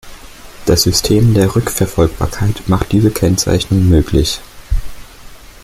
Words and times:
Das 0.65 0.81
System 0.81 1.35
der 1.35 1.55
Rückverfolgbarkeit 1.55 2.67
macht 2.67 2.91
diese 2.91 3.11
Kennzeichnung 3.11 3.87
möglich. 3.87 4.41